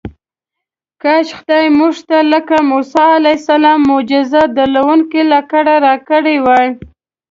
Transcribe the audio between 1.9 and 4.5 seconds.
ته لکه موسی علیه السلام معجزې